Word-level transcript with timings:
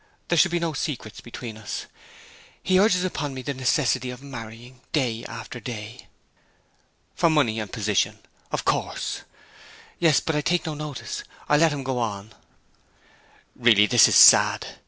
There 0.29 0.37
should 0.39 0.49
be 0.49 0.57
no 0.57 0.73
secrets 0.73 1.21
between 1.21 1.57
us. 1.57 1.85
He 2.63 2.79
urges 2.79 3.03
upon 3.03 3.35
me 3.35 3.43
the 3.43 3.53
necessity 3.53 4.09
of 4.09 4.23
marrying, 4.23 4.81
day 4.93 5.23
after 5.25 5.59
day.' 5.59 6.07
'For 7.13 7.29
money 7.29 7.59
and 7.59 7.71
position, 7.71 8.17
of 8.51 8.65
course.' 8.65 9.21
'Yes. 9.99 10.19
But 10.19 10.35
I 10.35 10.41
take 10.41 10.65
no 10.65 10.73
notice. 10.73 11.23
I 11.47 11.55
let 11.57 11.71
him 11.71 11.83
go 11.83 11.99
on.' 11.99 12.33
'Really, 13.55 13.85
this 13.85 14.07
is 14.07 14.15
sad!' 14.15 14.65